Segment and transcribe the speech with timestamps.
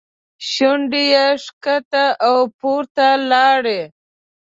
[0.51, 3.81] شونډې یې ښکته او پورته لاړې.